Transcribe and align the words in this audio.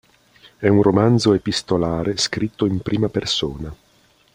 È 0.57 0.67
un 0.67 0.81
romanzo 0.81 1.31
epistolare 1.35 2.17
scritto 2.17 2.65
in 2.65 2.79
prima 2.79 3.07
persona. 3.09 3.71